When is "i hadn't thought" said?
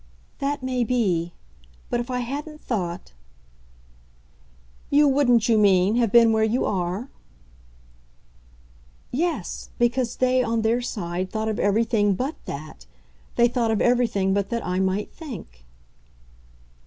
2.09-3.11